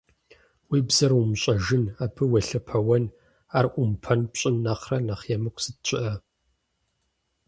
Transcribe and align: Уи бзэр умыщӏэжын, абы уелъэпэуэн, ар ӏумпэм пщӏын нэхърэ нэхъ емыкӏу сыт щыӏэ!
Уи 0.69 0.79
бзэр 0.87 1.11
умыщӏэжын, 1.17 1.83
абы 2.03 2.23
уелъэпэуэн, 2.31 3.05
ар 3.57 3.65
ӏумпэм 3.71 4.21
пщӏын 4.31 4.55
нэхърэ 4.63 4.97
нэхъ 5.07 5.25
емыкӏу 5.35 5.61
сыт 5.63 5.77
щыӏэ! 5.87 6.13